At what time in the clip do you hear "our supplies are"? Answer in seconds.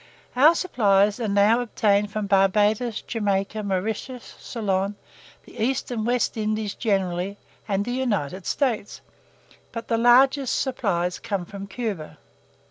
0.35-1.27